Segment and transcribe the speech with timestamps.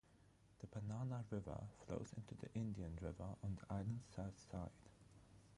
[0.57, 4.71] The Banana River flows into the Indian River on the island's south side.